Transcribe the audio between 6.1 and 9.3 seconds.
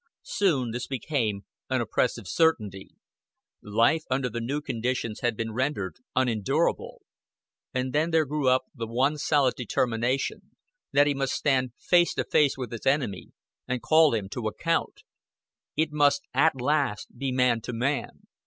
unendurable. And then there grew up the one